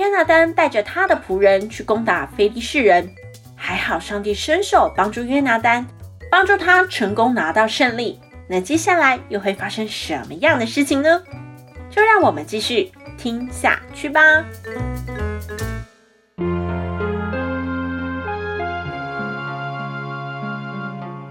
[0.00, 3.06] 约拿单带着他的仆人去攻打非利士人，
[3.54, 5.86] 还好上帝伸手帮助约拿单，
[6.30, 8.18] 帮助他成功拿到胜利。
[8.48, 11.22] 那接下来又会发生什么样的事情呢？
[11.90, 14.42] 就让我们继续听下去吧。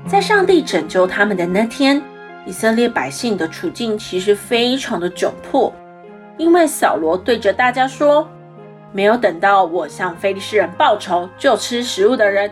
[0.07, 1.99] 在上帝拯救他们的那天，
[2.45, 5.73] 以色列百姓的处境其实非常的窘迫，
[6.37, 8.29] 因为扫罗对着大家说。
[8.91, 12.51] 没有等到我向非利士人报仇就吃食物的人，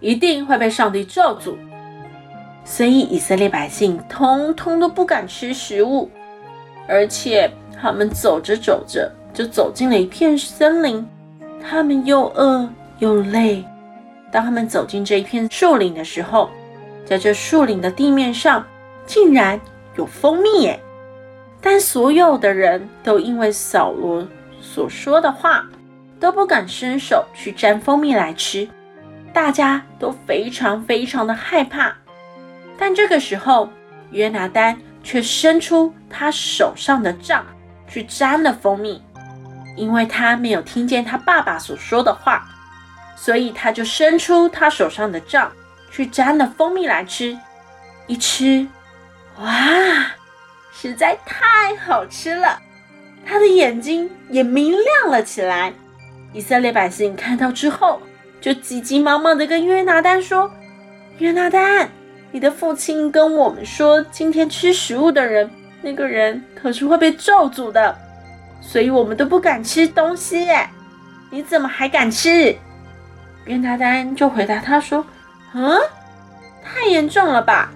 [0.00, 1.54] 一定会被上帝咒诅。
[2.64, 6.10] 所以以色列百姓通通都不敢吃食物，
[6.88, 7.48] 而且
[7.80, 11.06] 他们走着走着就走进了一片森林，
[11.62, 13.64] 他们又饿又累。
[14.32, 16.50] 当他们走进这一片树林的时候，
[17.04, 18.66] 在这树林的地面上
[19.06, 19.60] 竟然
[19.94, 20.80] 有蜂蜜耶！
[21.60, 24.26] 但所有的人都因为扫罗
[24.60, 25.64] 所说的话。
[26.18, 28.68] 都不敢伸手去沾蜂蜜来吃，
[29.32, 31.94] 大家都非常非常的害怕。
[32.78, 33.70] 但这个时候，
[34.10, 37.44] 约拿丹却伸出他手上的杖
[37.88, 39.02] 去沾了蜂蜜，
[39.76, 42.46] 因为他没有听见他爸爸所说的话，
[43.16, 45.50] 所以他就伸出他手上的杖
[45.90, 47.38] 去沾了蜂蜜来吃。
[48.06, 48.66] 一吃，
[49.38, 49.52] 哇，
[50.72, 52.60] 实在太好吃了！
[53.24, 55.72] 他的眼睛也明亮了起来。
[56.36, 57.98] 以色列百姓看到之后，
[58.42, 60.50] 就急急忙忙的跟约拿单说
[61.16, 61.88] ：“约拿单，
[62.30, 65.50] 你的父亲跟我们说，今天吃食物的人，
[65.80, 67.96] 那个人可是会被咒诅的，
[68.60, 70.68] 所以我们都不敢吃东西耶。
[71.30, 72.54] 你怎么还敢吃？”
[73.46, 75.06] 约拿单就回答他说
[75.56, 75.80] ：“嗯，
[76.62, 77.72] 太严重了吧？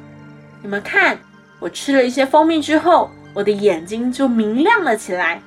[0.61, 1.19] 你们看，
[1.59, 5.41] 我吃了一些蜂蜜之后，我的眼睛就明亮了起来。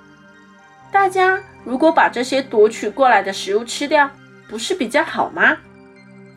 [0.94, 4.10] 大家。”如果把这些夺取过来的食物吃掉，
[4.50, 5.56] 不是比较好吗？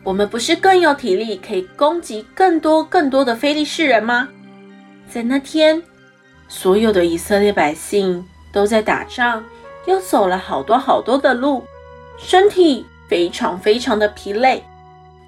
[0.01, 4.29] 我们不是更有体力可以攻击更多更多的非利士人吗？
[5.09, 5.83] 在那天，
[6.47, 9.43] 所有的以色列百姓都在打仗，
[9.85, 11.65] 又走了好多好多的路，
[12.17, 14.63] 身体非常非常的疲累，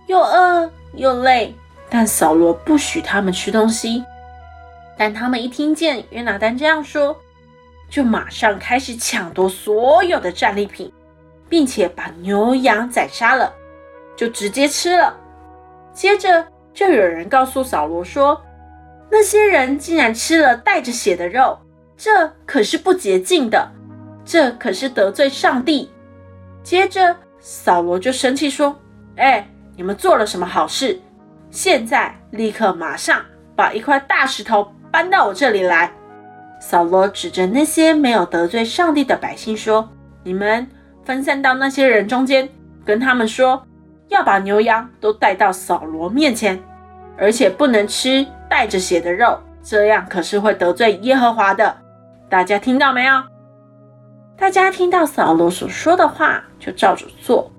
[0.08, 1.54] 又饿又累。
[1.90, 4.02] 但扫罗不许他们吃东西，
[4.98, 7.20] 但他们一听见约拿单这样说。
[7.90, 10.94] 就马上开始抢夺所有的战利品，
[11.50, 13.52] 并且把牛羊宰杀了，
[14.16, 15.18] 就直接吃了。
[15.92, 18.40] 接着就有人告诉扫罗说，
[19.10, 21.58] 那些人竟然吃了带着血的肉，
[21.98, 23.70] 这可是不洁净的，
[24.24, 25.92] 这可是得罪上帝。
[26.62, 28.80] 接着扫罗就生气说
[29.18, 31.00] ：“哎，你们做了什么好事？
[31.50, 35.92] 现在立刻马上把一块大石头搬到我这里来。”
[36.60, 39.90] 扫罗指着那些没有得罪上帝的百姓说
[40.24, 40.68] ：“你们
[41.04, 42.48] 分散到那些人中间，
[42.86, 43.66] 跟他们说，
[44.10, 46.62] 要把牛羊都带到扫罗面前，
[47.18, 51.76] 而且不能吃带着血的肉，这样可是会得罪耶和华的。
[52.30, 53.24] 大家听到没有？”
[54.38, 57.52] 大家听到扫罗所说的话，就照着做。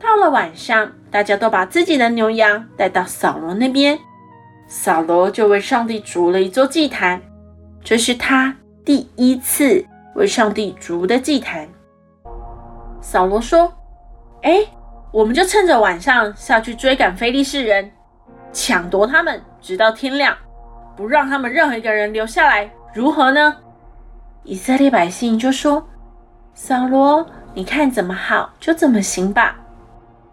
[0.00, 3.98] 到了晚上，大家都把自己的牛羊带到扫罗那边，
[4.66, 7.20] 扫罗就为上帝筑了一座祭坛。
[7.84, 9.84] 这是他第一次
[10.14, 11.68] 为上帝筑的祭坛。
[13.02, 13.70] 扫罗说
[14.40, 14.66] ：“哎，
[15.12, 17.92] 我们就趁着晚上下去追赶非利士人，
[18.54, 20.34] 抢夺他们，直到天亮，
[20.96, 23.56] 不让他们任何一个人留下来，如何呢？”
[24.44, 25.86] 以色列百姓就说
[26.54, 29.58] ：“扫罗，你看怎么好，就怎么行吧。”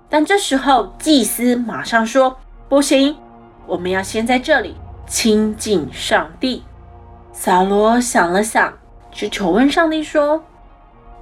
[0.08, 2.38] 但这时候祭司马上说
[2.70, 3.18] ：“不行，
[3.68, 6.64] 我们要先在这里亲近上帝。”
[7.44, 8.72] 扫罗想了想，
[9.12, 10.44] 就求问上帝说：“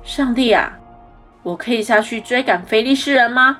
[0.03, 0.77] 上帝啊，
[1.43, 3.59] 我可以下去追赶非利士人吗？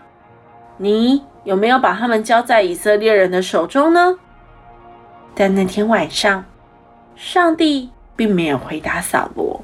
[0.76, 4.14] 你有没有把他们交在以色列人的手中呢？”
[5.34, 6.44] 但那天晚上，
[7.16, 9.62] 上帝并没有回答扫罗。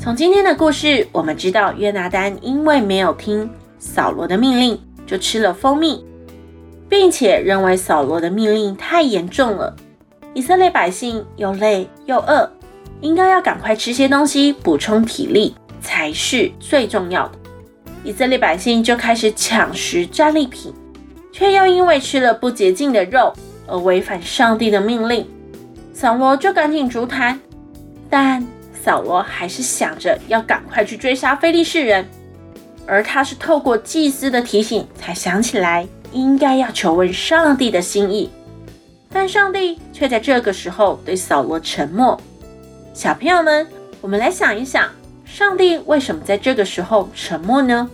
[0.00, 3.48] 从今天的故事，我们知道约拿单因为没有听
[3.78, 6.04] 扫罗的命令，就吃了蜂蜜。
[6.88, 9.74] 并且认为扫罗的命令太严重了，
[10.34, 12.50] 以色列百姓又累又饿，
[13.00, 17.38] 应该要赶快吃些东西补充体力才是最重要的。
[18.04, 20.72] 以色列百姓就开始抢食战利品，
[21.32, 23.32] 却又因为吃了不洁净的肉
[23.66, 25.26] 而违反上帝的命令。
[25.92, 27.40] 扫罗就赶紧筑坛，
[28.08, 32.06] 但扫罗还是想着要赶快去追杀非利士人，
[32.86, 35.84] 而他是透过祭司的提醒才想起来
[36.16, 38.30] 应该要求问上帝的心意。
[39.12, 42.18] 但上帝却在这个时候对扫罗沉默。
[42.94, 43.66] 小朋友们，
[44.00, 44.88] 我们来想一想，
[45.26, 47.88] 上帝为什么在这个时候沉默呢？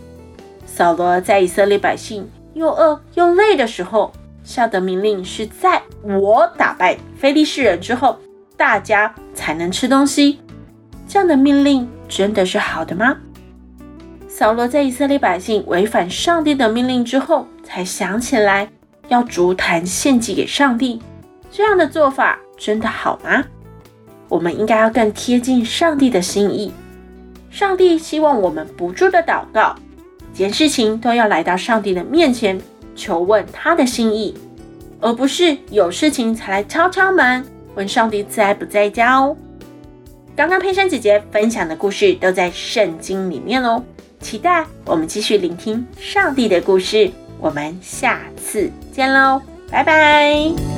[0.65, 4.11] 扫罗在以色列百姓又饿又累的时候，
[4.43, 8.17] 下的命令是在我打败非利士人之后，
[8.55, 10.39] 大家才能吃东西。
[11.07, 13.17] 这样的命令真的是好的吗？
[14.27, 18.69] 扫罗在以色列百姓违反上帝的命令之后，才想起来
[19.07, 21.01] 要筑坛献祭给上帝。
[21.51, 23.43] 这样的做法真的好吗？
[24.29, 26.73] 我们应该要更贴近上帝的心意。
[27.51, 29.75] 上帝希望我们不住的祷告，
[30.33, 32.59] 件事情都要来到上帝的面前，
[32.95, 34.35] 求问他的心意，
[34.99, 37.45] 而不是有事情才来敲敲门，
[37.75, 39.37] 问上帝在不在家哦。
[40.35, 43.83] 刚刚佩珊姐姐分享的故事都在圣经里面哦，
[44.19, 47.11] 期待我们继续聆听上帝的故事。
[47.43, 50.72] 我们下次见喽，拜拜。